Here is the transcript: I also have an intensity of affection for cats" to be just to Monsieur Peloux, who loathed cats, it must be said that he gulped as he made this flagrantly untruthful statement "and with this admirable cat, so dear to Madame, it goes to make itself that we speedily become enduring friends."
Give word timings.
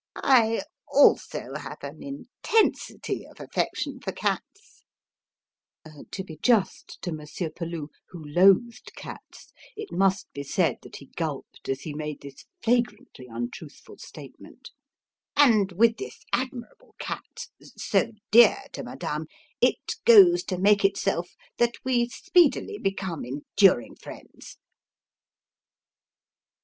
I 0.25 0.63
also 0.87 1.53
have 1.57 1.77
an 1.83 2.01
intensity 2.01 3.23
of 3.27 3.39
affection 3.39 3.99
for 3.99 4.11
cats" 4.11 4.81
to 6.09 6.23
be 6.23 6.37
just 6.41 6.99
to 7.03 7.11
Monsieur 7.11 7.51
Peloux, 7.51 7.91
who 8.09 8.25
loathed 8.27 8.95
cats, 8.95 9.53
it 9.75 9.91
must 9.91 10.25
be 10.33 10.41
said 10.41 10.77
that 10.81 10.95
he 10.95 11.11
gulped 11.17 11.69
as 11.69 11.81
he 11.81 11.93
made 11.93 12.21
this 12.21 12.45
flagrantly 12.63 13.27
untruthful 13.27 13.99
statement 13.99 14.71
"and 15.37 15.71
with 15.73 15.97
this 15.97 16.23
admirable 16.33 16.95
cat, 16.97 17.43
so 17.61 18.13
dear 18.31 18.57
to 18.73 18.81
Madame, 18.81 19.27
it 19.61 19.97
goes 20.03 20.43
to 20.45 20.57
make 20.57 20.83
itself 20.83 21.35
that 21.59 21.75
we 21.83 22.09
speedily 22.09 22.79
become 22.79 23.23
enduring 23.23 23.95
friends." 23.97 24.57